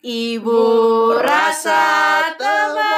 Ibu 0.00 0.64
rasa 1.20 2.24
teman. 2.40 2.88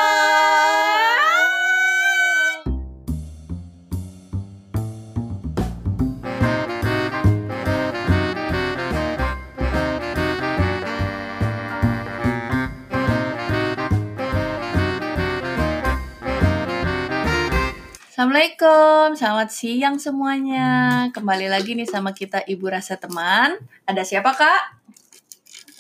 Assalamualaikum, 18.07 19.19
selamat 19.19 19.51
siang 19.51 19.99
semuanya. 19.99 21.11
Kembali 21.11 21.51
lagi 21.51 21.75
nih 21.75 21.91
sama 21.91 22.15
kita 22.15 22.47
Ibu 22.47 22.71
Rasa 22.71 22.95
Teman. 22.95 23.59
Ada 23.91 24.07
siapa 24.07 24.31
kak? 24.39 24.63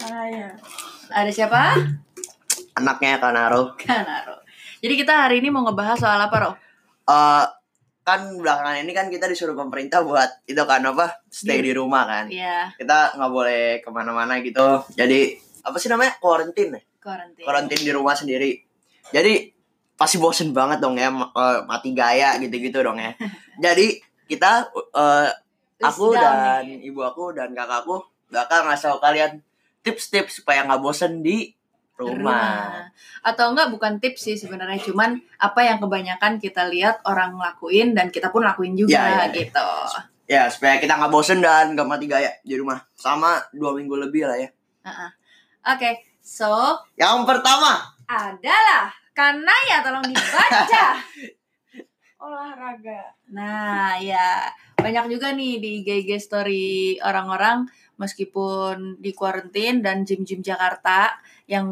Saya. 0.02 0.58
Ada 1.10 1.30
siapa? 1.32 1.60
anaknya 2.72 3.20
Kanaro. 3.20 3.76
Kanaro. 3.76 4.40
Jadi 4.82 4.94
kita 4.98 5.28
hari 5.28 5.38
ini 5.44 5.52
mau 5.52 5.62
ngebahas 5.62 5.98
soal 6.00 6.18
apa, 6.18 6.36
Roh? 6.40 6.54
Eh 7.08 7.44
kan 8.02 8.18
belakangan 8.34 8.82
ini 8.82 8.90
kan 8.90 9.06
kita 9.06 9.30
disuruh 9.30 9.54
pemerintah 9.54 10.02
buat 10.02 10.42
itu 10.50 10.58
kan 10.66 10.82
apa 10.82 11.22
stay 11.30 11.62
di 11.62 11.70
rumah 11.70 12.02
kan. 12.02 12.26
Iya, 12.26 12.74
Kita 12.74 13.14
nggak 13.14 13.30
boleh 13.30 13.78
ke 13.78 13.88
mana-mana 13.94 14.42
gitu. 14.42 14.82
Jadi 14.98 15.38
apa 15.62 15.76
sih 15.78 15.86
namanya 15.86 16.18
quarantine 16.18 16.74
ya? 16.74 16.82
karantina. 17.02 17.46
Quarantine 17.46 17.82
di 17.82 17.92
rumah 17.94 18.14
sendiri. 18.14 18.58
Jadi 19.14 19.50
pasti 19.94 20.18
bosen 20.18 20.50
banget 20.50 20.82
dong 20.82 20.98
ya 20.98 21.10
eh, 21.14 21.58
mati 21.66 21.94
gaya 21.94 22.34
gitu-gitu 22.42 22.82
dong 22.82 22.98
ya. 22.98 23.14
Jadi 23.70 24.02
kita 24.26 24.66
eh, 24.74 25.30
aku 25.78 26.14
dan 26.18 26.66
ibu 26.66 27.06
aku 27.06 27.34
dan 27.34 27.54
kakakku 27.54 28.02
bakal 28.34 28.66
ngasih 28.66 28.98
kalian 28.98 29.38
tips-tips 29.82 30.42
supaya 30.42 30.64
nggak 30.64 30.82
bosen 30.82 31.20
di 31.20 31.52
rumah. 31.98 32.90
Atau 33.22 33.54
enggak 33.54 33.70
bukan 33.70 34.02
tips 34.02 34.26
sih 34.26 34.36
sebenarnya, 34.38 34.82
cuman 34.82 35.18
apa 35.38 35.60
yang 35.62 35.78
kebanyakan 35.78 36.42
kita 36.42 36.66
lihat 36.66 37.02
orang 37.06 37.38
lakuin 37.38 37.94
dan 37.94 38.10
kita 38.10 38.30
pun 38.34 38.42
lakuin 38.42 38.74
juga 38.74 38.98
Iya, 38.98 39.02
iya, 39.06 39.22
iya. 39.22 39.34
gitu. 39.34 39.68
Ya 40.26 40.42
supaya 40.48 40.78
kita 40.80 40.96
nggak 40.96 41.12
bosen 41.12 41.38
dan 41.44 41.74
nggak 41.76 41.86
mati 41.86 42.06
gaya 42.10 42.30
di 42.42 42.54
rumah. 42.58 42.82
Sama 42.96 43.38
dua 43.54 43.74
minggu 43.76 43.94
lebih 43.98 44.26
lah 44.26 44.38
ya. 44.38 44.48
Heeh. 44.82 45.10
Oke, 45.62 45.90
so 46.18 46.50
Yang 46.98 47.22
pertama, 47.28 47.94
adalah 48.10 48.90
karena 49.14 49.54
ya 49.70 49.78
tolong 49.84 50.02
dibaca. 50.02 50.86
Olahraga. 52.22 53.18
Nah, 53.34 53.98
ya 53.98 54.46
banyak 54.78 55.10
juga 55.10 55.34
nih 55.34 55.58
di 55.58 55.70
IG 55.82 56.22
story 56.22 56.94
orang-orang 57.02 57.66
meskipun 57.98 59.02
di 59.02 59.10
quarantine 59.10 59.82
dan 59.82 60.06
gym-gym 60.06 60.38
Jakarta 60.38 61.18
yang 61.50 61.66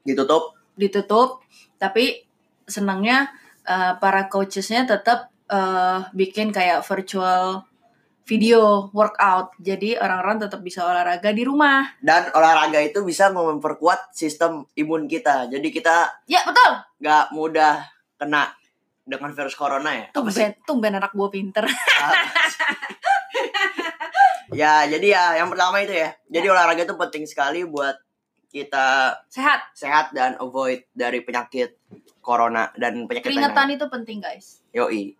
ditutup. 0.00 0.56
ditutup, 0.80 1.44
tapi 1.76 2.24
senangnya 2.64 3.28
eh, 3.68 3.92
para 4.00 4.32
coachesnya 4.32 4.88
tetap 4.88 5.28
eh, 5.52 6.08
bikin 6.16 6.56
kayak 6.56 6.80
virtual 6.80 7.68
video 8.24 8.88
workout. 8.96 9.52
Jadi 9.60 10.00
orang-orang 10.00 10.48
tetap 10.48 10.64
bisa 10.64 10.88
olahraga 10.88 11.36
di 11.36 11.44
rumah. 11.44 11.84
Dan 12.00 12.32
olahraga 12.32 12.80
itu 12.80 13.04
bisa 13.04 13.28
memperkuat 13.28 14.16
sistem 14.16 14.64
imun 14.72 15.04
kita. 15.04 15.52
Jadi 15.52 15.68
kita 15.68 16.24
Ya 16.24 16.48
betul. 16.48 16.80
nggak 17.02 17.24
mudah 17.36 17.84
kena 18.16 18.56
dengan 19.10 19.34
virus 19.34 19.58
corona 19.58 19.90
ya. 19.90 20.06
Tumben, 20.14 20.54
tumben 20.62 20.94
anak 20.94 21.10
buah 21.10 21.30
pinter. 21.34 21.66
Sih? 21.66 21.74
ya, 24.60 24.86
jadi 24.86 25.06
ya 25.10 25.24
yang 25.42 25.50
pertama 25.50 25.82
itu 25.82 25.98
ya. 25.98 26.14
Jadi 26.30 26.46
olahraga 26.46 26.86
itu 26.86 26.94
penting 26.94 27.26
sekali 27.26 27.66
buat 27.66 27.98
kita 28.50 29.14
Sehat. 29.30 29.74
sehat 29.74 30.10
dan 30.14 30.34
avoid 30.38 30.86
dari 30.94 31.22
penyakit 31.22 31.78
corona 32.22 32.70
dan 32.78 33.06
penyakit 33.06 33.30
Keringetan 33.30 33.68
itu 33.74 33.86
penting 33.90 34.18
guys. 34.22 34.62
Yoi. 34.70 35.14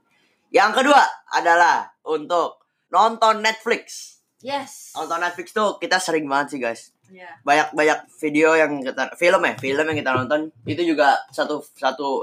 Yang 0.50 0.82
kedua 0.82 1.02
adalah 1.31 1.94
untuk 2.06 2.62
nonton 2.91 3.42
Netflix. 3.42 4.19
Yes. 4.42 4.94
Nonton 4.98 5.22
Netflix 5.22 5.54
tuh 5.54 5.78
kita 5.78 6.03
sering 6.03 6.26
banget 6.26 6.59
sih 6.59 6.62
guys. 6.62 6.94
Ya. 7.10 7.26
banyak 7.42 7.75
banyak 7.75 8.06
video 8.22 8.54
yang 8.54 8.86
kita 8.86 9.19
film 9.19 9.42
ya 9.42 9.59
film 9.59 9.82
yang 9.82 9.98
kita 9.98 10.15
nonton 10.15 10.47
itu 10.62 10.94
juga 10.94 11.19
satu 11.34 11.59
satu 11.75 12.22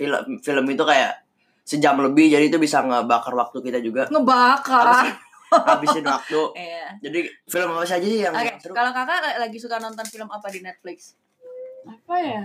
film 0.00 0.40
film 0.40 0.64
itu 0.66 0.80
kayak 0.82 1.12
sejam 1.60 2.00
lebih 2.00 2.32
jadi 2.32 2.48
itu 2.48 2.56
bisa 2.56 2.80
ngebakar 2.80 3.30
waktu 3.30 3.60
kita 3.60 3.78
juga 3.78 4.08
Ngebakar. 4.08 5.12
habisin 5.50 6.02
waktu 6.02 6.40
Iya. 6.56 6.86
jadi 7.00 7.18
film 7.44 7.68
apa 7.70 7.84
saja 7.84 8.00
sih 8.02 8.22
yang 8.22 8.32
Oke, 8.32 8.56
seru 8.58 8.72
kalau 8.72 8.90
kakak 8.90 9.36
lagi 9.36 9.58
suka 9.58 9.76
nonton 9.76 10.02
film 10.04 10.26
apa 10.26 10.48
di 10.48 10.60
Netflix? 10.60 11.14
Apa 11.82 12.16
ya? 12.16 12.42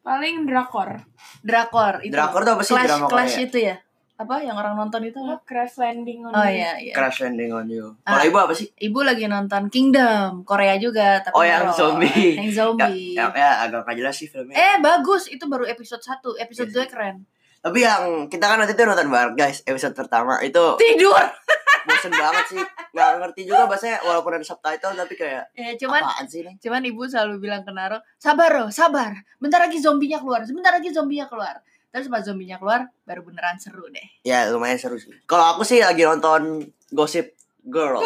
Paling 0.00 0.44
drakor. 0.44 1.00
Drakor 1.40 2.02
itu. 2.02 2.12
Drakor 2.12 2.40
tuh 2.42 2.52
apa 2.52 2.62
sih 2.62 2.74
Clash, 2.74 2.86
drama 2.86 3.06
Clash 3.08 3.34
Korea? 3.34 3.46
itu 3.46 3.58
ya? 3.62 3.76
Apa 4.14 4.38
yang 4.40 4.54
orang 4.54 4.78
nonton 4.78 5.02
itu? 5.02 5.18
Oh, 5.18 5.26
apa? 5.26 5.42
Crash 5.42 5.74
Landing 5.74 6.22
on 6.22 6.30
Oh 6.30 6.40
You. 6.40 6.54
iya 6.54 6.72
iya. 6.78 6.94
Crash 6.94 7.18
Landing 7.20 7.50
on 7.50 7.66
You 7.66 7.98
Ah. 8.02 8.14
kalau 8.14 8.24
ibu 8.24 8.38
apa 8.38 8.52
sih 8.52 8.70
Ibu 8.70 9.02
lagi 9.02 9.26
nonton 9.26 9.66
Kingdom 9.68 10.42
Korea 10.42 10.78
juga 10.78 11.18
tapi 11.18 11.34
Oh, 11.34 11.42
yang 11.42 11.66
zombie. 11.68 12.38
Yang 12.38 12.46
ya, 12.46 12.54
zombie. 12.56 13.12
ya, 13.12 13.26
ya 13.28 13.50
agak 13.60 13.82
nggak 13.82 13.96
jelas 13.98 14.14
sih 14.14 14.26
filmnya 14.26 14.54
Eh 14.54 14.78
bagus 14.78 15.26
itu 15.26 15.42
baru 15.44 15.64
episode 15.64 15.98
1 15.98 16.38
Episode 16.38 16.70
Iya 16.70 16.78
2 16.80 16.88
keren 16.88 17.16
tapi 17.58 17.80
yang 17.80 18.28
kita 18.28 18.44
kan 18.44 18.60
waktu 18.60 18.76
itu 18.76 18.84
nonton 18.84 19.08
bareng 19.08 19.32
guys 19.34 19.64
episode 19.64 19.96
pertama 19.96 20.36
itu 20.38 20.60
Tidur 20.76 21.16
bosen 21.88 22.12
banget 22.12 22.44
sih 22.46 22.60
nggak 22.92 23.08
ngerti 23.18 23.40
juga 23.44 23.64
bahasanya 23.64 24.04
walaupun 24.04 24.36
ada 24.36 24.44
subtitle 24.44 24.92
tapi 24.94 25.14
kayak 25.14 25.48
ya, 25.50 25.72
Cuman 25.74 25.96
apaan 25.98 26.28
sih 26.28 26.40
ini 26.40 26.60
Cuman 26.60 26.84
ibu 26.84 27.04
selalu 27.04 27.40
bilang 27.40 27.60
ke 27.60 27.72
Naro 27.72 28.04
Sabar 28.14 28.52
loh 28.54 28.68
sabar 28.68 29.16
Bentar 29.36 29.60
lagi 29.60 29.76
zombinya 29.76 30.16
keluar 30.16 30.44
Sebentar 30.44 30.70
lagi 30.70 30.88
zombinya 30.88 31.24
keluar 31.24 31.56
Terus 31.94 32.10
pas 32.10 32.26
zombinya 32.26 32.58
keluar 32.58 32.90
Baru 33.06 33.22
beneran 33.22 33.54
seru 33.54 33.86
deh 33.86 34.02
Ya 34.26 34.50
lumayan 34.50 34.74
seru 34.74 34.98
sih. 34.98 35.14
Kalau 35.30 35.54
aku 35.54 35.62
sih 35.62 35.78
lagi 35.78 36.02
nonton 36.02 36.66
Gossip 36.90 37.38
Girl. 37.62 38.02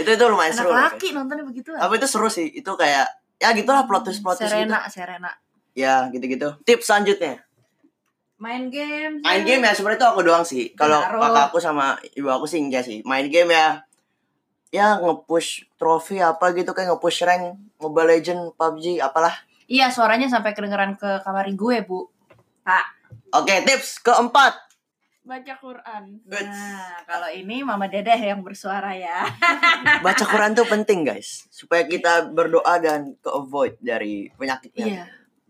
itu 0.00 0.06
itu 0.12 0.24
lumayan 0.28 0.52
Anak 0.52 0.60
seru. 0.60 0.70
laki 0.76 1.08
nontonnya 1.16 1.44
begitu 1.48 1.72
Tapi 1.72 1.96
itu 1.96 2.04
seru 2.04 2.28
sih. 2.28 2.52
Itu 2.52 2.76
kayak 2.76 3.08
ya 3.40 3.56
gitulah 3.56 3.88
plot 3.88 4.04
twist 4.12 4.20
plot 4.20 4.36
twist 4.36 4.52
gitu. 4.52 4.68
Serena 4.68 4.84
Serena 4.92 5.30
Ya 5.72 6.06
gitu-gitu. 6.12 6.54
Tips 6.68 6.84
selanjutnya. 6.86 7.40
Main 8.36 8.68
game 8.68 9.24
Main 9.24 9.42
game 9.48 9.64
ya 9.64 9.72
sebenarnya 9.72 10.04
itu 10.04 10.08
aku 10.12 10.20
doang 10.20 10.44
sih. 10.44 10.76
Kalau 10.76 11.00
kakak 11.00 11.48
aku 11.48 11.58
sama 11.64 11.96
ibu 12.12 12.28
aku 12.28 12.44
sih 12.44 12.60
enggak 12.60 12.84
sih. 12.84 13.00
Main 13.08 13.32
game 13.32 13.50
ya 13.56 13.82
ya 14.68 14.98
nge-push 14.98 15.70
trofi 15.78 16.18
apa 16.18 16.50
gitu 16.52 16.74
kayak 16.74 16.92
nge-push 16.92 17.22
rank 17.24 17.54
Mobile 17.78 18.10
Legend, 18.18 18.52
PUBG, 18.58 18.98
apalah. 18.98 19.32
Iya 19.70 19.88
suaranya 19.88 20.26
sampai 20.26 20.50
kedengeran 20.52 20.98
ke 20.98 21.24
kamar 21.24 21.48
gue 21.54 21.76
bu 21.86 22.10
Pak 22.66 23.03
Oke, 23.34 23.54
tips 23.64 24.02
keempat. 24.02 24.54
Baca 25.24 25.54
Quran. 25.56 26.20
Nah 26.28 27.00
kalau 27.08 27.32
ini 27.32 27.64
Mama 27.64 27.88
Dedeh 27.88 28.20
yang 28.20 28.44
bersuara 28.44 28.92
ya 28.92 29.24
Baca 30.04 30.24
Quran 30.28 30.52
tuh 30.52 30.68
penting, 30.68 31.08
guys. 31.08 31.48
Supaya 31.48 31.88
kita 31.88 32.28
berdoa 32.28 32.76
dan 32.76 33.16
ke 33.24 33.30
avoid 33.32 33.80
dari 33.80 34.28
penyakitnya. 34.36 34.84
Iya 34.84 35.04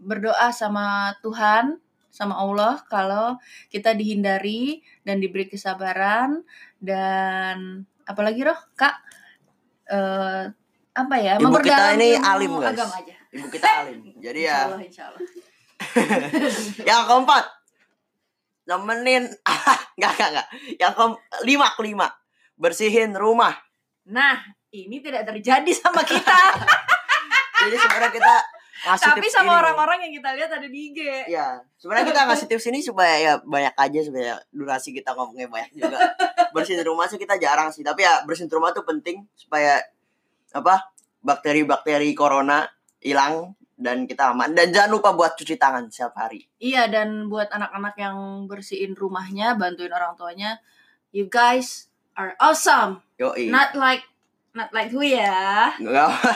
berdoa 0.04 0.52
sama 0.52 1.16
Tuhan 1.24 1.80
sama 2.12 2.38
Allah 2.38 2.78
kalau 2.86 3.40
kita 3.72 3.96
dihindari 3.96 4.84
dan 5.02 5.18
diberi 5.18 5.50
kesabaran 5.50 6.46
dan 6.78 7.82
apalagi 8.06 8.46
roh 8.46 8.60
kak 8.78 8.94
eh 9.90 10.54
apa 10.94 11.14
ya 11.18 11.42
Ibu 11.42 11.42
kita 11.42 11.50
memperdalam 11.50 11.98
ini 11.98 12.10
alim, 12.22 12.52
guys. 12.54 12.70
agama 12.70 12.94
aja 13.02 13.16
Ibu 13.34 13.46
kita 13.50 13.68
alim. 13.82 13.98
Jadi 14.22 14.40
Insya 14.46 14.54
ya 14.54 14.66
Allah, 14.70 14.82
insya 14.86 15.04
Allah. 15.10 15.20
yang 16.88 17.04
keempat. 17.06 17.44
Nemenin. 18.64 19.24
Nggak 19.98 20.12
nggak 20.18 20.30
nggak. 20.34 20.46
Yang 20.82 20.92
ke 20.98 21.04
lima 21.46 21.66
kelima. 21.78 22.08
Bersihin 22.58 23.14
rumah. 23.14 23.54
Nah 24.10 24.42
ini 24.74 24.98
tidak 24.98 25.22
terjadi 25.22 25.70
sama 25.70 26.02
kita. 26.02 26.34
Jadi 27.62 27.76
sebenarnya 27.78 28.10
kita 28.10 28.34
ngasih 28.84 29.06
tapi 29.06 29.20
tips 29.24 29.34
sama 29.38 29.54
ini. 29.54 29.60
orang-orang 29.64 29.98
yang 30.04 30.12
kita 30.18 30.28
lihat 30.34 30.50
ada 30.50 30.66
di 30.68 30.92
IG 30.92 30.98
ya 31.30 31.56
sebenarnya 31.80 32.10
kita 32.10 32.20
ngasih 32.28 32.46
tips 32.52 32.66
ini 32.68 32.84
supaya 32.84 33.14
ya 33.16 33.32
banyak 33.40 33.72
aja 33.80 34.00
supaya 34.04 34.34
durasi 34.50 34.90
kita 34.92 35.14
ngomongnya 35.14 35.48
banyak 35.48 35.70
juga. 35.78 35.98
Bersihin 36.50 36.82
rumah 36.82 37.06
sih 37.06 37.16
kita 37.16 37.38
jarang 37.38 37.70
sih. 37.70 37.86
Tapi 37.86 38.02
ya 38.02 38.26
bersihin 38.26 38.50
rumah 38.50 38.74
tuh 38.74 38.82
penting 38.82 39.24
supaya 39.38 39.78
apa 40.50 40.90
bakteri-bakteri 41.22 42.12
corona 42.12 42.66
hilang 43.00 43.54
dan 43.84 44.08
kita 44.08 44.32
aman. 44.32 44.56
Dan 44.56 44.72
jangan 44.72 44.96
lupa 44.96 45.12
buat 45.12 45.36
cuci 45.36 45.60
tangan 45.60 45.92
setiap 45.92 46.16
hari. 46.16 46.48
Iya 46.56 46.88
dan 46.88 47.28
buat 47.28 47.52
anak-anak 47.52 47.94
yang 48.00 48.16
bersihin 48.48 48.96
rumahnya 48.96 49.60
bantuin 49.60 49.92
orang 49.92 50.16
tuanya 50.16 50.56
you 51.12 51.28
guys 51.28 51.92
are 52.16 52.32
awesome. 52.40 53.04
Yoi. 53.20 53.52
Not 53.52 53.76
like 53.76 54.08
not 54.56 54.72
like 54.72 54.88
who 54.88 55.04
ya? 55.04 55.76
Nggak 55.76 56.08
apa 56.08 56.30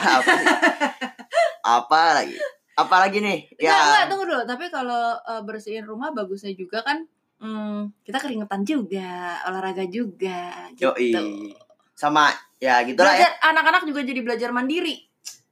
apa 1.65 1.99
lagi? 2.21 2.37
Apa 2.77 2.95
lagi 3.09 3.17
nih? 3.19 3.39
Ya. 3.57 3.73
Enggak, 3.73 3.73
ya 3.73 3.83
enggak, 3.83 4.05
tunggu 4.13 4.25
dulu. 4.29 4.41
Tapi 4.45 4.65
kalau 4.69 5.03
eh, 5.17 5.41
bersihin 5.41 5.83
rumah 5.89 6.13
bagusnya 6.13 6.53
juga 6.53 6.85
kan 6.85 7.03
hmm, 7.41 8.05
kita 8.05 8.21
keringetan 8.21 8.61
juga, 8.63 9.41
olahraga 9.49 9.83
juga 9.89 10.69
gitu. 10.77 10.93
yoi 10.93 11.57
sama 11.99 12.31
ya 12.63 12.79
gitulah 12.87 13.11
ya. 13.11 13.27
Belajar 13.27 13.31
anak-anak 13.51 13.83
juga 13.83 14.01
jadi 14.07 14.21
belajar 14.23 14.49
mandiri. 14.55 15.08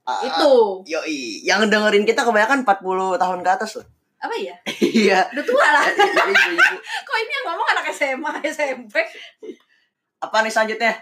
Ah, 0.08 0.24
Itu. 0.24 0.82
Yoi, 0.88 1.44
yang 1.44 1.68
dengerin 1.68 2.08
kita 2.08 2.24
kebanyakan 2.24 2.64
40 2.64 3.20
tahun 3.20 3.40
ke 3.44 3.50
atas 3.52 3.76
loh. 3.76 3.88
Apa 4.24 4.36
ya? 4.40 4.56
Iya. 5.04 5.28
Udah 5.36 5.44
tua 5.44 5.68
lah. 5.68 5.84
Jadi 5.84 6.32
ibu-ibu. 6.32 6.76
Kok 6.80 7.18
ini 7.20 7.32
yang 7.36 7.46
ngomong 7.52 7.68
anak 7.76 7.86
SMA, 7.92 8.32
SMP? 8.48 8.96
Apa 10.24 10.42
nih 10.42 10.52
selanjutnya? 10.56 10.94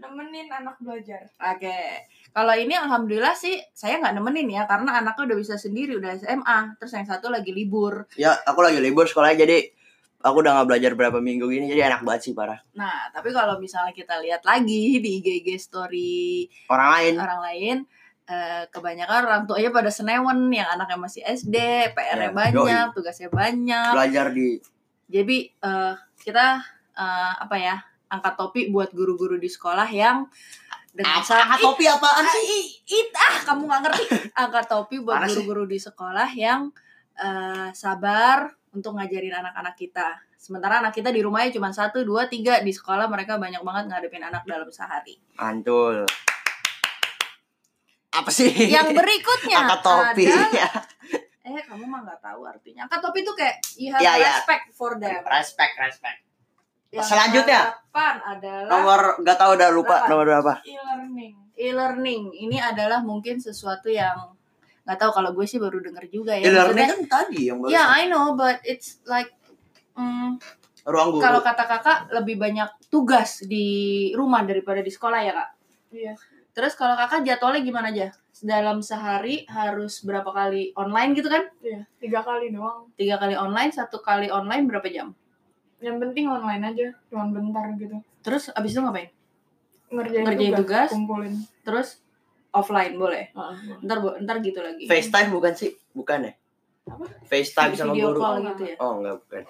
Nemenin 0.00 0.48
anak 0.48 0.80
belajar. 0.80 1.28
Oke. 1.38 2.08
Kalau 2.34 2.54
ini 2.58 2.74
alhamdulillah 2.74 3.36
sih 3.36 3.62
saya 3.70 4.02
nggak 4.02 4.18
nemenin 4.18 4.50
ya 4.50 4.66
karena 4.66 4.98
anaknya 4.98 5.30
udah 5.30 5.38
bisa 5.38 5.54
sendiri 5.54 6.00
udah 6.00 6.16
SMA. 6.18 6.80
Terus 6.80 6.92
yang 6.98 7.06
satu 7.06 7.30
lagi 7.30 7.52
libur. 7.54 8.08
Ya, 8.18 8.34
aku 8.48 8.64
lagi 8.64 8.82
libur 8.82 9.06
sekolah 9.06 9.38
jadi 9.38 9.70
aku 10.24 10.40
udah 10.42 10.56
nggak 10.58 10.68
belajar 10.72 10.92
berapa 10.98 11.20
minggu 11.20 11.46
gini 11.46 11.70
jadi 11.70 11.92
enak 11.94 12.02
banget 12.02 12.20
sih 12.26 12.34
parah. 12.34 12.58
Nah, 12.74 13.12
tapi 13.14 13.30
kalau 13.30 13.60
misalnya 13.62 13.94
kita 13.94 14.18
lihat 14.18 14.42
lagi 14.42 14.98
di 14.98 15.20
IG 15.20 15.60
story 15.60 16.48
Orang 16.72 16.90
lain 16.96 17.14
orang 17.20 17.40
lain 17.44 17.76
eh, 18.24 18.64
kebanyakan 18.66 19.20
orang 19.24 19.42
tuanya 19.44 19.70
pada 19.70 19.88
senewen 19.88 20.48
yang 20.48 20.68
anaknya 20.68 20.96
masih 20.96 21.22
SD, 21.22 21.52
Ya, 21.54 21.90
PR-nya 21.90 22.30
banyak, 22.30 22.86
tugasnya 22.92 23.28
banyak. 23.28 23.90
belajar 23.90 24.26
di 24.30 24.58
Jadi 25.04 25.36
eh, 25.50 25.94
kita 26.16 26.46
eh, 26.92 27.32
apa 27.38 27.56
ya? 27.56 27.76
angkat 28.04 28.34
topi 28.36 28.60
buat 28.68 28.90
guru-guru 28.90 29.34
di 29.34 29.48
sekolah 29.48 29.86
yang 29.86 30.30
dengan 30.88 31.18
sa- 31.20 31.42
topi 31.56 31.82
apaan 31.84 32.22
Ah, 32.22 32.30
sih? 32.30 32.78
it 32.86 33.10
ah 33.10 33.42
kamu 33.42 33.66
nggak 33.66 33.80
ngerti 33.82 34.04
angkat 34.38 34.64
topi 34.66 34.96
buat 34.98 35.18
guru-guru 35.26 35.66
di 35.66 35.76
sekolah 35.76 36.30
yang 36.30 36.70
eh, 37.14 37.68
sabar 37.70 38.46
untuk 38.70 38.94
ngajarin 38.94 39.34
anak-anak 39.34 39.74
kita 39.74 40.08
sementara 40.34 40.78
anak 40.78 40.92
kita 40.92 41.08
di 41.08 41.18
rumahnya 41.18 41.50
cuma 41.50 41.70
satu 41.70 42.02
dua 42.02 42.28
tiga 42.28 42.60
di 42.60 42.70
sekolah 42.70 43.08
mereka 43.08 43.34
banyak 43.34 43.60
banget 43.60 43.84
ngadepin 43.88 44.22
anak 44.22 44.44
dalam 44.44 44.68
sehari 44.68 45.18
Mantul. 45.34 46.06
Apa 48.14 48.30
sih? 48.30 48.50
yang 48.68 48.90
berikutnya 48.90 49.58
Angkat 49.60 49.80
topi. 49.80 50.24
adalah- 50.24 50.86
eh 51.44 51.60
kamu 51.62 51.84
mah 51.84 52.00
nggak 52.02 52.20
tahu 52.20 52.40
artinya 52.42 52.80
angkat 52.84 53.00
topi 53.00 53.18
itu 53.20 53.32
kayak 53.32 53.56
you 53.76 53.90
have 53.90 54.00
Ya, 54.00 54.16
ya. 54.16 54.32
respect 54.32 54.64
for 54.72 54.96
them 54.96 55.20
respect, 55.22 55.74
respect. 55.76 56.18
Yang 56.88 57.04
Selanjutnya. 57.06 57.60
delapan 57.68 58.14
adalah 58.24 58.70
Nomor 58.72 59.00
gak 59.20 59.36
tahu 59.36 59.50
udah 59.52 59.68
lupa 59.68 59.94
Delapan. 59.98 60.08
nomor 60.08 60.24
berapa. 60.26 60.52
E-learning. 60.62 61.34
e-learning 61.54 62.22
ini 62.34 62.56
adalah 62.56 62.98
mungkin 63.00 63.38
sesuatu 63.38 63.86
yang 63.86 64.34
nggak 64.80 64.96
tahu 64.96 65.10
kalau 65.12 65.30
gue 65.30 65.44
sih 65.44 65.56
baru 65.56 65.78
denger 65.80 66.06
juga 66.08 66.32
ya 66.32 66.44
E-learning 66.44 66.86
Maksudnya- 66.86 67.10
kan 67.10 67.26
tadi 67.26 67.40
yang 67.44 67.58
baru. 67.58 67.68
Ya, 67.68 67.82
I 67.92 68.06
know, 68.06 68.34
but 68.34 68.58
it's 68.62 69.02
like 69.04 69.30
mm, 69.92 70.38
Ruang 70.82 71.08
guru. 71.10 71.20
kalau 71.20 71.40
kata 71.40 71.64
kakak 71.64 71.98
lebih 72.10 72.36
banyak 72.36 72.68
tugas 72.88 73.42
di 73.42 73.66
rumah 74.12 74.42
daripada 74.42 74.78
di 74.78 74.88
sekolah 74.88 75.18
ya 75.18 75.32
kak. 75.34 75.50
Iya. 75.90 76.14
Terus 76.54 76.78
kalau 76.78 76.94
kakak 76.94 77.26
jadwalnya 77.26 77.66
gimana 77.66 77.90
aja? 77.90 78.14
Dalam 78.38 78.78
sehari 78.78 79.42
harus 79.50 80.06
berapa 80.06 80.30
kali 80.30 80.70
online 80.78 81.10
gitu 81.18 81.26
kan? 81.26 81.50
Iya. 81.58 81.82
Tiga 81.98 82.22
kali 82.22 82.54
doang. 82.54 82.86
Tiga 82.94 83.18
kali 83.18 83.34
online, 83.34 83.74
satu 83.74 83.98
kali 83.98 84.30
online 84.30 84.70
berapa 84.70 84.86
jam? 84.86 85.10
Yang 85.82 85.96
penting 85.98 86.30
online 86.30 86.62
aja. 86.62 86.94
Cuman 87.10 87.34
bentar 87.34 87.66
gitu. 87.74 87.98
Terus 88.22 88.54
abis 88.54 88.70
itu 88.70 88.80
ngapain? 88.80 89.10
Ngerjain, 89.90 90.24
Ngerjain 90.24 90.54
tugas. 90.54 90.90
Kumpulin. 90.94 91.34
Terus 91.66 91.98
offline 92.54 92.94
boleh? 92.94 93.34
Heeh. 93.34 93.82
Ntar 93.82 93.98
bo- 93.98 94.18
ntar 94.22 94.38
gitu 94.38 94.62
lagi. 94.62 94.86
FaceTime 94.86 95.34
bukan 95.34 95.52
sih? 95.58 95.74
Bukan 95.90 96.30
ya? 96.30 96.32
Apa? 96.86 97.04
FaceTime 97.26 97.74
sama 97.74 97.92
guru. 97.98 98.20
call 98.22 98.36
gitu 98.46 98.62
ya. 98.62 98.76
Oh, 98.78 99.02
enggak 99.02 99.14
bukan. 99.26 99.42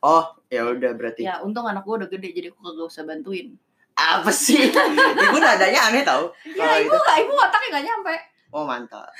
Oh, 0.00 0.24
ya 0.46 0.62
udah 0.64 0.94
berarti. 0.94 1.26
Ya, 1.26 1.42
untung 1.42 1.66
anak 1.66 1.82
gue 1.84 1.94
udah 2.00 2.08
gede 2.08 2.28
jadi 2.32 2.48
aku 2.54 2.62
kagak 2.62 2.86
usah 2.88 3.04
bantuin. 3.04 3.58
Apa 4.00 4.32
sih? 4.32 4.72
Ibu 4.72 5.36
nadanya 5.36 5.92
aneh 5.92 6.00
tau. 6.00 6.32
Ya, 6.48 6.80
ibu 6.80 6.88
gitu. 6.88 6.96
nggak, 6.96 7.18
ibu 7.20 7.32
otaknya 7.36 7.68
nggak 7.76 7.84
nyampe. 7.84 8.14
Oh, 8.50 8.64
mantap. 8.64 9.12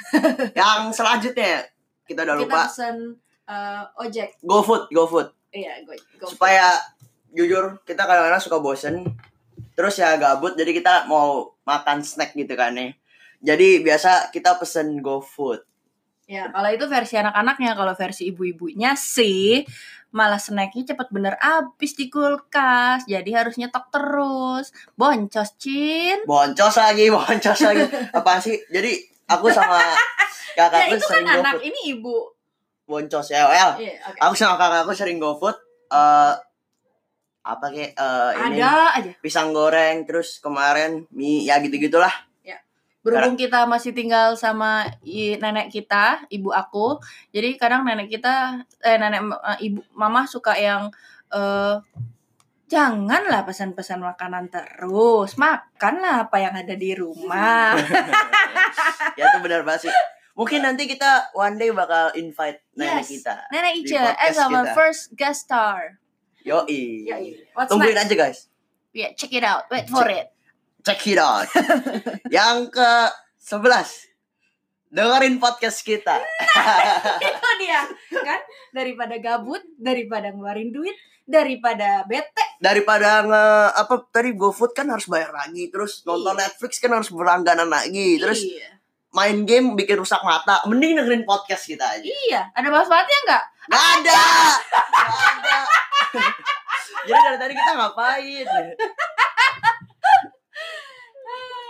yang 0.59 0.91
selanjutnya 0.91 1.63
kita 2.09 2.25
udah 2.27 2.37
Kita 2.41 2.49
lupa. 2.49 2.61
pesen 2.67 2.97
eh, 3.45 3.83
ojek. 4.01 4.41
GoFood, 4.41 4.89
GoFood. 4.91 5.29
Iya, 5.53 5.85
gue. 5.85 5.97
go. 6.19 6.27
Supaya 6.27 6.75
jujur 7.31 7.79
kita 7.85 8.09
kadang-kadang 8.09 8.43
suka 8.43 8.59
bosen. 8.59 9.05
Terus 9.77 10.01
ya 10.01 10.19
gabut 10.19 10.59
jadi 10.59 10.73
kita 10.75 11.07
mau 11.07 11.55
makan 11.63 12.03
snack 12.03 12.35
gitu 12.35 12.57
kan 12.57 12.75
nih. 12.75 12.97
Jadi 13.41 13.81
biasa 13.85 14.33
kita 14.35 14.57
pesen 14.61 15.01
GoFood. 15.01 15.65
Ya, 16.31 16.47
kalau 16.55 16.71
itu 16.71 16.87
versi 16.87 17.19
anak-anaknya, 17.19 17.75
kalau 17.75 17.91
versi 17.99 18.31
ibu-ibunya 18.31 18.95
sih 18.95 19.67
malah 20.11 20.37
snacknya 20.37 20.83
cepet 20.85 21.09
bener 21.09 21.39
habis 21.39 21.95
di 21.95 22.07
kulkas, 22.07 23.05
jadi 23.05 23.31
harus 23.37 23.55
nyetok 23.55 23.89
terus. 23.89 24.71
Boncos, 24.93 25.55
Cin. 25.57 26.23
Boncos 26.25 26.75
lagi, 26.75 27.07
boncos 27.09 27.61
lagi. 27.61 27.83
Apaan 28.11 28.39
sih? 28.39 28.59
Jadi 28.67 28.99
aku 29.27 29.47
sama 29.49 29.79
Ya 30.59 30.67
kakakku 30.67 30.93
itu 30.93 30.99
kan 30.99 31.11
sering 31.15 31.27
anak, 31.31 31.55
GoFood. 31.55 31.63
ini 31.65 31.81
ibu. 31.89 32.17
Boncos 32.85 33.27
ya, 33.31 33.47
well. 33.47 33.73
Iya, 33.79 33.95
oke. 34.03 34.19
Aku 34.21 34.35
sama 34.35 34.55
kakakku 34.57 34.93
sering 34.93 35.19
GoFood. 35.19 35.57
eh 35.89 36.35
apa 37.41 37.67
kayak 37.67 37.97
eh, 37.97 38.31
ini 38.47 38.61
Ada 38.61 39.01
aja. 39.01 39.11
pisang 39.19 39.51
goreng 39.51 40.05
terus 40.05 40.39
kemarin 40.39 41.09
mie 41.11 41.43
ya 41.43 41.57
gitu-gitulah. 41.59 42.13
Berhubung 43.01 43.33
kita 43.35 43.65
masih 43.65 43.91
tinggal 43.91 44.37
sama 44.37 44.85
i- 45.01 45.35
nenek 45.35 45.69
kita, 45.69 46.21
ibu 46.29 46.53
aku, 46.53 47.01
jadi 47.31 47.57
kadang 47.57 47.81
nenek 47.83 48.09
kita, 48.11 48.61
eh 48.79 48.97
nenek 48.97 49.25
eh, 49.25 49.59
ibu, 49.67 49.81
mama 49.93 50.25
suka 50.25 50.53
yang 50.53 50.93
eh 51.29 51.81
janganlah 52.67 53.43
pesan-pesan 53.43 53.99
makanan 53.99 54.47
terus, 54.47 55.35
makanlah 55.35 56.29
apa 56.29 56.37
yang 56.39 56.55
ada 56.55 56.75
di 56.75 56.93
rumah. 56.93 57.75
ya 59.19 59.25
itu 59.27 59.39
benar 59.41 59.65
banget 59.65 59.89
sih. 59.89 59.95
Mungkin 60.31 60.63
nanti 60.63 60.87
kita 60.87 61.33
one 61.33 61.57
day 61.57 61.69
bakal 61.71 62.15
invite 62.15 62.63
nenek 62.73 63.03
Yes. 63.03 63.09
kita. 63.11 63.35
Nenek 63.51 63.73
Ica 63.77 64.03
as 64.15 64.37
our 64.37 64.63
kita. 64.63 64.73
first 64.73 65.03
guest 65.13 65.45
star. 65.45 65.99
Yoi. 66.41 67.05
What's 67.53 67.69
Tungguin 67.69 67.93
next? 67.93 68.07
aja 68.07 68.15
guys. 68.15 68.39
Yeah, 68.93 69.13
check 69.13 69.31
it 69.31 69.43
out. 69.43 69.69
Wait 69.69 69.87
for 69.87 70.07
it. 70.07 70.31
Check 70.81 71.07
it 71.13 71.21
out. 71.21 71.49
Yang 72.29 72.73
ke 72.73 72.91
11 73.41 74.11
dengerin 74.91 75.39
podcast 75.39 75.87
kita. 75.87 76.19
Itu 77.23 77.51
dia, 77.63 77.87
kan? 78.11 78.41
Daripada 78.75 79.15
gabut, 79.23 79.63
daripada 79.79 80.35
ngeluarin 80.35 80.75
duit, 80.75 80.99
daripada 81.23 82.03
bete. 82.11 82.59
Daripada 82.59 83.23
nge 83.23 83.45
apa 83.79 83.95
tadi 84.11 84.35
GoFood 84.35 84.75
kan 84.75 84.91
harus 84.91 85.07
bayar 85.07 85.31
lagi, 85.31 85.71
terus 85.71 86.03
nonton 86.03 86.35
Iya. 86.35 86.51
Netflix 86.51 86.83
kan 86.83 86.91
harus 86.91 87.09
berlangganan 87.15 87.71
lagi, 87.71 88.19
terus 88.19 88.43
iya. 88.43 88.77
main 89.15 89.47
game 89.47 89.79
bikin 89.79 90.03
rusak 90.03 90.21
mata. 90.27 90.59
Mending 90.67 90.99
dengerin 90.99 91.23
podcast 91.23 91.71
kita 91.71 91.87
aja. 91.87 92.03
Iya, 92.03 92.51
ada 92.51 92.69
manfaatnya 92.69 93.19
nggak? 93.31 93.45
Gak 93.71 93.85
ada. 94.03 94.23
Gak 94.75 95.09
ada. 95.23 95.57
Jadi 97.07 97.21
dari 97.23 97.39
tadi 97.39 97.53
kita 97.55 97.73
ngapain? 97.79 98.47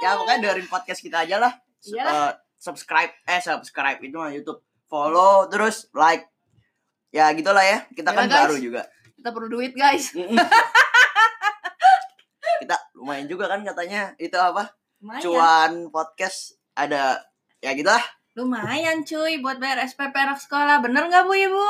Ya 0.00 0.16
pokoknya 0.16 0.38
dengerin 0.42 0.66
podcast 0.66 1.00
kita 1.00 1.22
aja 1.22 1.36
lah. 1.38 1.52
Eh, 1.82 2.30
subscribe 2.56 3.12
eh 3.24 3.40
subscribe 3.40 3.96
itu 4.00 4.12
mah 4.12 4.28
YouTube. 4.28 4.60
Follow 4.84 5.46
terus 5.46 5.86
like. 5.92 6.26
Ya 7.10 7.30
gitulah 7.30 7.60
ya. 7.60 7.84
Kita 7.90 8.10
kan 8.10 8.24
Iyalah, 8.24 8.30
guys. 8.30 8.42
baru 8.46 8.54
juga. 8.58 8.82
Kita 9.14 9.28
perlu 9.30 9.46
duit, 9.50 9.72
guys. 9.72 10.10
kita 12.60 12.76
lumayan 12.94 13.26
juga 13.26 13.48
kan 13.48 13.60
katanya 13.62 14.12
itu 14.16 14.34
apa? 14.34 14.68
Lumayan. 15.00 15.20
Cuan 15.22 15.72
podcast 15.88 16.58
ada 16.74 17.18
ya 17.58 17.72
gitulah. 17.72 18.02
Lumayan 18.34 19.02
cuy 19.02 19.38
buat 19.38 19.58
bayar 19.58 19.82
SPP 19.82 20.12
anak 20.12 20.38
sekolah. 20.38 20.78
Bener 20.80 21.06
nggak 21.06 21.24
Bu 21.24 21.32
Ibu? 21.34 21.66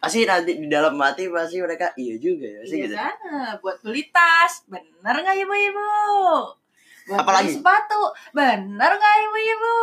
Pasti 0.00 0.24
nanti 0.24 0.56
di 0.56 0.66
dalam 0.66 0.96
hati 0.96 1.28
pasti 1.28 1.60
mereka 1.60 1.92
iya 1.94 2.16
juga 2.16 2.46
ya 2.48 2.58
pasti 2.64 2.74
Iya 2.74 2.84
gitu. 2.88 2.94
kan? 2.96 3.14
Buat 3.60 3.76
beli 3.82 4.02
tas. 4.08 4.64
Bener 4.64 5.14
nggak 5.18 5.36
Ibu 5.38 5.54
Ibu? 5.54 5.88
Buat 7.10 7.26
Apalagi? 7.26 7.50
beli 7.50 7.58
sepatu. 7.58 8.00
Bener 8.30 8.90
nggak 8.94 9.14
Ibu 9.26 9.38
Ibu? 9.42 9.74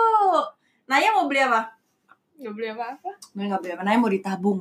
Naya 0.88 1.12
mau 1.12 1.28
beli 1.28 1.44
apa? 1.44 1.68
Gak 2.40 2.54
beli 2.56 2.72
apa-apa. 2.72 3.12
Naya 3.36 3.46
nggak 3.52 3.62
beli 3.68 3.72
apa? 3.76 3.84
Naya 3.84 3.98
mau 4.00 4.08
ditabung. 4.08 4.60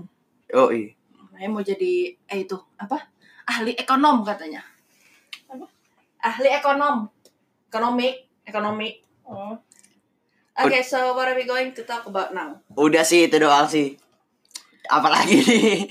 Oh 0.50 0.75
iya. 0.75 0.90
Naya 1.30 1.46
mau 1.46 1.62
jadi 1.62 2.11
eh 2.26 2.38
itu 2.42 2.58
apa? 2.75 2.99
Ahli 3.46 3.78
ekonom 3.78 4.26
katanya. 4.26 4.66
Apa? 5.46 5.62
Ahli 6.26 6.50
ekonom. 6.50 7.06
Ekonomi. 7.70 8.08
Ekonomi. 8.42 8.90
Oh. 9.23 9.54
Okay, 10.56 10.82
so 10.82 11.14
what 11.14 11.30
are 11.30 11.38
we 11.38 11.46
going 11.46 11.70
to 11.70 11.87
talk 11.87 12.02
about 12.11 12.35
now? 12.35 12.58
Udah 12.75 13.06
sih 13.06 13.30
itu 13.30 13.38
doang 13.38 13.70
sih. 13.70 13.94
Apalagi 14.90 15.38
nih. 15.38 15.87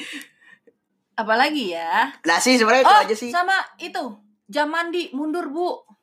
Apalagi 1.15 1.71
ya? 1.71 2.11
Nah 2.27 2.39
sih 2.43 2.59
sebenarnya 2.59 2.83
itu 2.83 2.91
oh, 2.91 3.03
aja 3.07 3.15
sih. 3.15 3.31
sama 3.31 3.55
itu. 3.79 4.03
Jam 4.51 4.67
mandi 4.67 5.13
mundur, 5.15 5.47
Bu. 5.47 5.94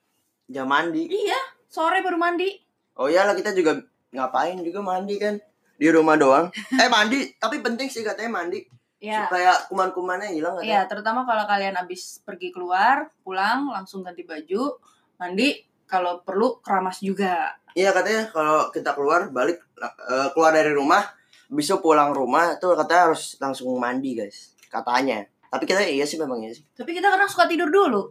Jam 0.48 0.66
mandi. 0.66 1.06
Iya, 1.06 1.38
sore 1.66 2.02
baru 2.02 2.16
mandi. 2.16 2.48
Oh 2.96 3.08
iyalah 3.08 3.32
kita 3.32 3.52
juga 3.52 3.78
ngapain 4.12 4.60
juga 4.60 4.80
mandi 4.80 5.16
kan 5.16 5.38
di 5.76 5.88
rumah 5.88 6.16
doang. 6.16 6.46
eh 6.82 6.88
mandi 6.88 7.32
tapi 7.36 7.60
penting 7.60 7.88
sih 7.88 8.02
katanya 8.02 8.40
mandi 8.40 8.60
Ya. 9.02 9.26
supaya 9.26 9.50
kuman-kumannya 9.66 10.30
hilang 10.30 10.62
Iya, 10.62 10.86
terutama 10.86 11.26
kalau 11.26 11.42
kalian 11.42 11.74
habis 11.74 12.22
pergi 12.22 12.54
keluar, 12.54 13.10
pulang 13.26 13.66
langsung 13.66 14.06
ganti 14.06 14.22
baju, 14.22 14.78
mandi, 15.18 15.58
kalau 15.90 16.22
perlu 16.22 16.62
keramas 16.62 17.02
juga. 17.02 17.50
Iya 17.74 17.90
katanya 17.90 18.30
kalau 18.30 18.70
kita 18.70 18.94
keluar 18.94 19.26
balik 19.34 19.58
eh, 19.82 20.28
keluar 20.30 20.54
dari 20.54 20.70
rumah 20.70 21.02
bisa 21.50 21.82
pulang 21.82 22.14
rumah 22.14 22.54
tuh 22.56 22.72
katanya 22.72 23.10
harus 23.10 23.34
langsung 23.36 23.74
mandi 23.74 24.14
guys 24.14 24.56
katanya 24.68 25.20
tapi 25.50 25.68
kita 25.68 25.84
iya 25.84 26.00
sih 26.06 26.16
memang 26.16 26.40
iya 26.40 26.48
sih 26.48 26.64
Tapi 26.72 26.96
kita 26.96 27.10
kadang 27.10 27.28
suka 27.28 27.44
tidur 27.44 27.68
dulu. 27.68 28.08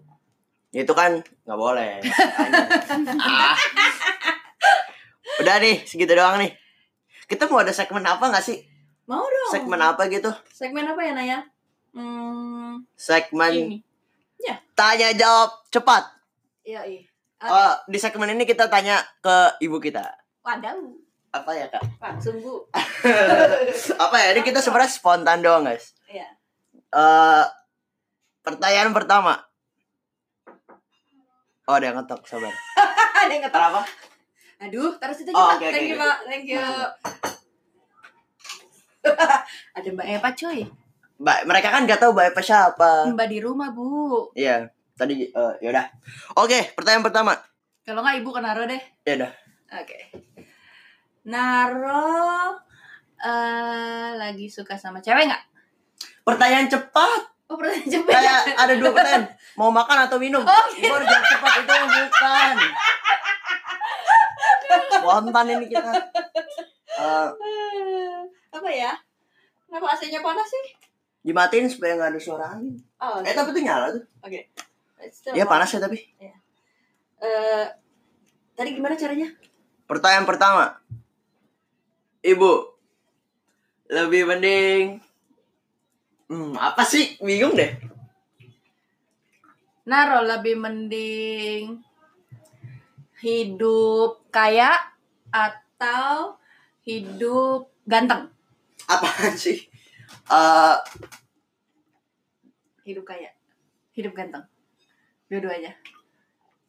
Ya, 0.72 0.82
itu 0.82 0.94
kan 0.94 1.20
nggak 1.20 1.60
boleh. 1.60 2.00
Ah. 3.20 3.56
udah 5.42 5.56
nih 5.58 5.82
segitu 5.82 6.12
doang 6.12 6.38
nih 6.38 6.54
kita 7.26 7.48
mau 7.48 7.60
ada 7.60 7.72
segmen 7.72 8.04
apa 8.04 8.22
nggak 8.22 8.44
sih 8.44 8.62
Mau 9.04 9.24
dong. 9.24 9.52
segmen 9.52 9.80
apa 9.80 10.06
gitu 10.06 10.30
Segmen 10.48 10.86
apa 10.86 11.02
ya 11.02 11.12
Naya? 11.12 11.40
Hmm, 11.92 12.84
segmen 12.94 13.52
Ini. 13.52 13.78
tanya 14.74 15.12
jawab 15.12 15.50
cepat 15.68 16.04
iya 16.62 16.82
iya. 16.84 17.02
Oh, 17.42 17.74
di 17.86 17.98
segmen 17.98 18.30
ini 18.30 18.46
kita 18.46 18.66
tanya 18.68 19.02
ke 19.18 19.34
ibu 19.60 19.78
kita 19.78 20.04
Wadaw. 20.42 20.78
apa 21.32 21.52
ya 21.52 21.66
kak 21.68 21.82
Langsung 21.98 22.38
bu. 22.38 22.62
apa 24.04 24.16
ya 24.16 24.28
ini 24.32 24.42
kita 24.42 24.60
sebenarnya 24.60 24.90
spontan 24.90 25.42
doang 25.42 25.64
guys 25.64 25.96
Iya. 26.06 26.28
Eh, 26.92 27.46
pertanyaan 28.42 28.92
pertama 28.92 29.40
oh 31.66 31.76
ada 31.76 31.86
yang 31.86 31.98
ngetok 31.98 32.22
sabar 32.26 32.54
Ada 33.22 33.32
yang 33.32 33.44
ngetok. 33.46 33.62
apa 33.62 33.82
Aduh, 34.62 34.94
taruh 34.96 35.14
situ 35.14 35.30
Oh, 35.30 35.42
juga. 35.52 35.58
oke, 35.58 35.66
oke, 35.66 35.74
Thank 35.74 35.88
you, 35.88 35.96
oke. 35.96 36.04
Pak. 36.04 36.18
Thank 36.24 36.46
you. 36.46 36.62
Ada 39.74 39.88
Mbak 39.90 40.08
Eva, 40.08 40.30
cuy. 40.32 40.60
Mbak, 41.18 41.40
mereka 41.46 41.68
kan 41.70 41.82
gak 41.86 41.98
tahu 41.98 42.12
Mbak 42.14 42.28
Eva 42.30 42.42
siapa. 42.42 42.92
Mbak 43.10 43.28
di 43.28 43.40
rumah, 43.40 43.74
Bu. 43.74 44.30
Iya, 44.34 44.70
tadi 44.94 45.26
eh 45.26 45.54
yaudah. 45.60 45.86
Oke, 46.38 46.74
pertanyaan 46.74 47.02
pertama. 47.02 47.34
Kalau 47.82 48.06
nggak 48.06 48.22
Ibu 48.22 48.30
ke 48.30 48.42
Naro 48.42 48.64
deh. 48.66 48.82
Ya 49.02 49.14
udah. 49.18 49.32
Oke. 49.76 49.98
Naro 51.26 52.62
eh 53.18 54.10
lagi 54.14 54.46
suka 54.46 54.78
sama 54.78 55.02
cewek 55.02 55.26
nggak? 55.26 55.44
Pertanyaan 56.22 56.70
cepat. 56.70 57.22
Oh, 57.52 57.60
pertanyaan 57.60 57.84
cepet. 57.94 58.08
Kayak 58.10 58.40
ada 58.56 58.74
dua 58.74 58.90
pertanyaan. 58.90 59.24
Mau 59.54 59.68
makan 59.70 59.98
atau 60.02 60.16
minum? 60.16 60.40
Oh, 60.40 60.66
Ibu 60.72 60.88
harus 60.90 61.04
jawab 61.06 61.26
cepat 61.26 61.52
itu 61.58 61.74
bukan. 61.84 62.56
Spontan 64.92 65.46
ini 65.50 65.66
kita. 65.68 65.92
Eh, 66.94 67.28
Apa 68.52 68.70
ya? 68.70 68.92
Kenapa 69.66 69.88
AC-nya 69.90 70.20
panas 70.20 70.48
sih? 70.48 70.66
dimatiin 71.22 71.70
supaya 71.70 71.94
nggak 71.94 72.12
ada 72.12 72.20
suara 72.20 72.46
angin. 72.50 72.82
Oh, 72.98 73.22
Eh 73.22 73.30
tapi 73.30 73.52
itu 73.52 73.62
nyala 73.62 73.94
tuh. 73.94 74.02
Still 75.08 75.34
Iya 75.34 75.46
on. 75.46 75.52
panas 75.52 75.70
ya 75.70 75.78
tapi. 75.78 76.02
Eh, 77.22 77.66
tadi 78.52 78.70
gimana 78.72 78.96
caranya? 78.96 79.30
Pertanyaan 79.86 80.26
pertama. 80.26 80.82
Ibu, 82.22 82.52
lebih 83.92 84.24
mending 84.26 84.98
Hmm, 86.32 86.56
apa 86.56 86.88
sih? 86.88 87.20
Bingung 87.20 87.60
deh. 87.60 87.76
Naro 89.84 90.24
lebih 90.24 90.56
mending 90.56 91.84
hidup 93.20 94.24
kaya 94.32 94.72
atau 95.28 96.40
hidup 96.88 97.68
ganteng? 97.84 98.32
Apaan 98.88 99.36
sih? 99.36 99.68
Eh, 100.32 100.78
Hidup 102.82 103.06
kaya, 103.06 103.30
hidup 103.94 104.16
ganteng. 104.16 104.42
Dua-duanya. 105.28 105.76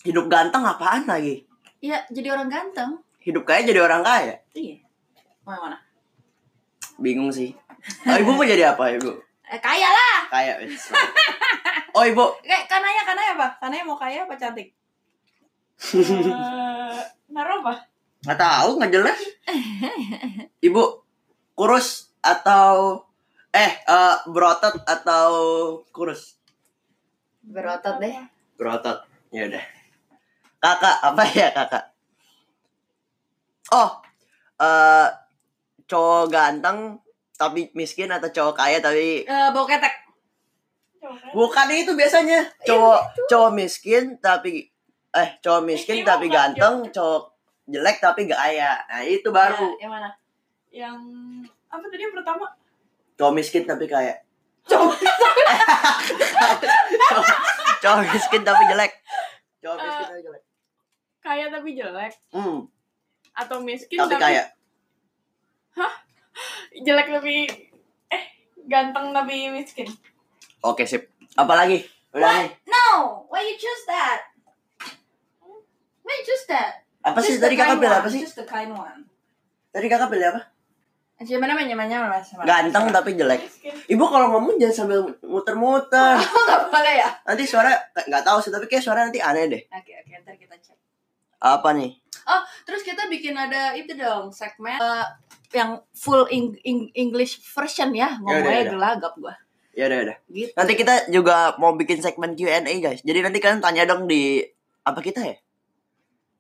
hidup 0.03 0.27
ganteng 0.27 0.67
apaan 0.67 1.07
lagi? 1.07 1.47
Iya, 1.79 2.03
jadi 2.11 2.35
orang 2.35 2.51
ganteng. 2.51 2.99
Hidup 3.23 3.47
kaya 3.47 3.63
jadi 3.63 3.79
orang 3.81 4.03
kaya. 4.03 4.43
Iya. 4.53 4.83
Mau 5.47 5.55
yang 5.55 5.63
mana? 5.63 5.79
Bingung 6.99 7.31
sih. 7.31 7.55
Oh, 8.03 8.19
ibu 8.19 8.35
mau 8.35 8.43
jadi 8.43 8.75
apa, 8.75 8.93
ibu? 8.93 9.23
Eh, 9.53 9.61
kaya 9.61 9.89
lah. 9.93 10.19
Kaya. 10.33 10.53
wes. 10.65 10.89
Oh, 11.93 12.09
ibu. 12.09 12.25
Kayak 12.41 12.73
kananya, 12.73 13.05
kananya 13.05 13.33
apa? 13.37 13.49
Kananya 13.61 13.85
mau 13.85 14.01
kaya 14.01 14.25
apa 14.25 14.33
cantik? 14.41 14.73
Eh, 15.93 17.01
Naro 17.29 17.61
apa? 17.61 17.85
Nggak 18.25 18.41
tahu, 18.41 18.69
nggak 18.81 18.93
jelas. 18.97 19.21
Ibu 20.65 20.83
kurus 21.53 22.17
atau 22.25 23.05
eh 23.53 23.73
eh, 23.85 24.17
berotot 24.25 24.81
atau 24.89 25.29
kurus? 25.93 26.41
Berotot 27.45 28.01
deh. 28.01 28.25
Berotot. 28.57 29.05
Ya 29.29 29.53
udah. 29.53 29.65
Kakak, 30.65 30.97
apa 31.03 31.23
ya 31.29 31.49
kakak? 31.53 31.85
Oh, 33.69 34.01
eh 34.65 35.09
cowok 35.85 36.33
ganteng 36.33 36.97
tapi 37.43 37.67
miskin 37.75 38.07
atau 38.07 38.31
cowok 38.31 38.55
kaya 38.55 38.79
tapi 38.79 39.27
Eh, 39.27 39.49
bau 39.51 39.67
ketek. 39.67 39.91
Bukan 41.35 41.67
itu 41.75 41.99
biasanya. 41.99 42.47
Cowok 42.63 43.27
cowok. 43.27 43.51
miskin 43.51 44.23
tapi 44.23 44.71
eh 45.13 45.29
cowok 45.43 45.63
miskin 45.67 46.01
Ini 46.01 46.07
tapi 46.07 46.31
bukan 46.31 46.55
ganteng 46.55 46.77
cowok 46.95 47.23
jelek 47.67 47.99
tapi 47.99 48.31
gak 48.31 48.39
kaya. 48.39 48.79
Nah 48.87 49.03
itu 49.03 49.29
baru. 49.35 49.75
Ya, 49.75 49.83
yang 49.83 49.91
mana? 49.91 50.11
Yang 50.71 50.97
apa 51.67 51.85
tadi 51.91 52.03
yang 52.07 52.15
pertama? 52.15 52.47
cowok 53.19 53.35
miskin 53.35 53.67
tapi 53.67 53.91
kaya. 53.91 54.15
Cowok, 54.63 54.95
cowok 57.83 58.01
miskin 58.09 58.43
tapi 58.47 58.63
jelek. 58.71 58.93
Cowok 59.59 59.77
Eh, 59.77 59.83
miskin 59.83 60.07
tapi 60.07 60.23
jelek. 60.23 60.43
Kaya 61.19 61.45
tapi 61.51 61.69
jelek. 61.75 62.13
Hmm, 62.31 62.59
atau 63.35 63.59
miskin 63.59 63.99
tapi 63.99 64.15
kaya 64.17 64.47
jelek 66.87 67.09
tapi 67.13 67.47
eh 68.09 68.25
ganteng 68.69 69.13
tapi 69.13 69.53
miskin. 69.53 69.89
oke 70.63 70.85
sip. 70.85 71.09
Apalagi 71.37 71.85
udah 72.13 72.45
nih. 72.45 72.51
No, 72.69 73.25
why 73.33 73.41
you 73.45 73.57
choose 73.57 73.85
that? 73.89 74.33
Why 76.05 76.13
you 76.21 76.25
choose 76.25 76.47
that? 76.49 76.83
apa 77.03 77.19
sih? 77.19 77.37
Tadi 77.41 77.55
kakak 77.59 77.83
pilih 77.83 77.99
apa 77.99 78.09
sih? 78.09 78.21
Just 78.23 78.39
the 78.39 78.47
kind 78.47 78.73
one. 78.73 79.07
tadi 79.73 79.89
kakak 79.89 80.13
pilih 80.13 80.29
apa? 80.37 80.53
Gimana 81.23 81.55
namanya 81.55 82.03
mas? 82.11 82.35
ganteng 82.43 82.91
tapi 82.91 83.15
jelek. 83.15 83.47
Ibu 83.87 84.05
kalau 84.11 84.35
ngomong 84.37 84.59
jangan 84.59 84.87
sambil 84.87 85.01
muter-muter. 85.23 86.19
Oh, 86.35 86.43
nggak 86.47 86.63
boleh 86.67 86.95
ya? 86.99 87.09
nanti 87.23 87.47
suara 87.47 87.71
nggak 87.95 88.25
tahu 88.27 88.39
sih 88.43 88.51
tapi 88.51 88.67
kayak 88.67 88.83
suara 88.83 89.07
nanti 89.07 89.23
aneh 89.23 89.47
deh. 89.47 89.63
Oke 89.71 89.93
oke, 90.03 90.13
ntar 90.27 90.35
kita 90.35 90.57
cek. 90.59 90.77
apa 91.43 91.69
nih? 91.79 91.91
Terus 92.63 92.83
kita 92.87 93.07
bikin 93.11 93.35
ada 93.35 93.75
itu 93.75 93.95
dong 93.95 94.31
segmen 94.31 94.79
eh, 94.79 95.07
yang 95.53 95.81
full 95.93 96.25
Eng- 96.29 96.59
Eng- 96.63 96.93
English 96.93 97.41
version 97.45 97.93
ya, 97.93 98.17
ngomongnya 98.19 98.69
gelagap 98.69 99.15
gua. 99.17 99.35
ya 99.73 99.89
udah 99.89 99.99
udah 100.05 100.17
Gitu. 100.29 100.53
Nanti 100.53 100.73
kita 100.77 101.09
juga 101.09 101.57
mau 101.57 101.73
bikin 101.73 101.97
segmen 101.99 102.37
Q&A 102.37 102.61
guys. 102.61 103.01
Jadi 103.01 103.25
nanti 103.25 103.41
kalian 103.41 103.65
tanya 103.65 103.89
dong 103.89 104.05
di 104.05 104.45
apa 104.83 105.01
kita 105.01 105.25
ya? 105.25 105.37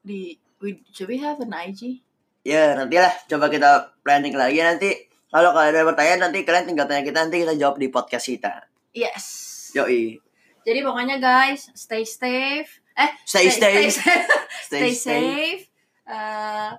Di 0.00 0.36
we, 0.58 0.84
should 0.90 1.08
we 1.08 1.16
have 1.16 1.40
an 1.40 1.48
IG? 1.50 2.04
Ya 2.42 2.74
nantilah 2.74 3.08
coba 3.26 3.48
kita 3.48 3.70
planning 4.02 4.36
lagi 4.36 4.60
nanti. 4.60 4.90
Kalau 5.28 5.56
kalian 5.56 5.72
ada 5.72 5.88
pertanyaan 5.88 6.20
nanti 6.28 6.44
kalian 6.44 6.68
tinggal 6.68 6.84
tanya 6.84 7.00
kita 7.00 7.18
nanti 7.24 7.40
kita 7.40 7.56
jawab 7.56 7.80
di 7.80 7.88
podcast 7.88 8.28
kita. 8.28 8.68
Yes. 8.92 9.24
Yoi. 9.72 10.20
Jadi 10.62 10.78
pokoknya 10.84 11.16
guys, 11.16 11.72
stay 11.72 12.04
safe. 12.04 12.84
Eh, 12.92 13.10
Stay 13.24 13.48
stay 13.48 13.88
stay, 13.88 13.88
stay, 13.88 14.20
stay 14.60 14.92
safe. 14.92 15.62
Eh, 16.04 16.70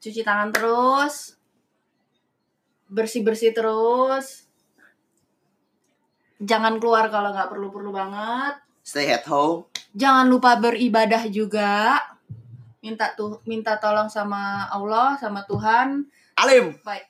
cuci 0.00 0.24
tangan 0.24 0.50
terus. 0.50 1.36
Bersih-bersih 2.90 3.52
terus. 3.54 4.48
Jangan 6.40 6.80
keluar 6.80 7.12
kalau 7.12 7.30
nggak 7.36 7.52
perlu-perlu 7.52 7.92
banget. 7.92 8.58
Stay 8.80 9.12
at 9.12 9.28
home. 9.28 9.68
Jangan 9.92 10.26
lupa 10.26 10.56
beribadah 10.56 11.28
juga. 11.28 12.00
Minta 12.80 13.12
tuh 13.12 13.44
minta 13.44 13.76
tolong 13.76 14.08
sama 14.08 14.66
Allah, 14.72 15.20
sama 15.20 15.44
Tuhan. 15.44 16.08
Alim. 16.40 16.80
Baik. 16.80 17.04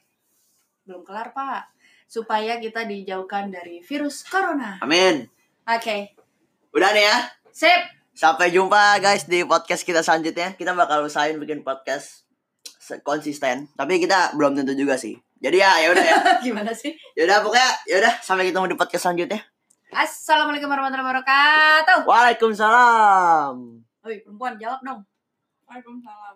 Belum 0.83 1.07
kelar, 1.07 1.31
Pak. 1.31 1.71
Supaya 2.11 2.59
kita 2.59 2.83
dijauhkan 2.83 3.55
dari 3.55 3.79
virus 3.87 4.27
corona. 4.27 4.83
Amin. 4.83 5.31
Oke. 5.63 6.19
Udah 6.75 6.91
nih 6.91 7.07
ya. 7.07 7.17
Sip. 7.55 7.83
Sampai 8.19 8.51
jumpa 8.51 8.99
guys 8.99 9.31
di 9.31 9.47
podcast 9.47 9.87
kita 9.87 10.03
selanjutnya. 10.03 10.59
Kita 10.59 10.75
bakal 10.75 11.07
usahain 11.07 11.39
bikin 11.39 11.63
podcast 11.63 12.30
konsisten. 13.07 13.71
Tapi 13.79 14.03
kita 14.03 14.35
belum 14.35 14.59
tentu 14.59 14.75
juga 14.75 14.99
sih. 14.99 15.15
Jadi 15.41 15.57
ya 15.63 15.79
ya 15.81 15.89
udah 15.95 16.05
ya. 16.05 16.19
Gimana 16.45 16.75
sih? 16.75 16.93
Ya 17.15 17.25
udah 17.31 17.41
pokoknya 17.47 17.71
ya 17.87 17.97
udah 18.03 18.13
sampai 18.21 18.51
ketemu 18.51 18.75
di 18.75 18.77
podcast 18.77 19.07
selanjutnya. 19.07 19.41
Assalamualaikum 19.91 20.71
warahmatullahi 20.71 21.07
wabarakatuh. 21.07 21.99
Waalaikumsalam. 22.07 23.55
Oi, 24.07 24.23
perempuan 24.23 24.55
jawab 24.59 24.79
dong. 24.87 25.01
Waalaikumsalam. 25.67 26.35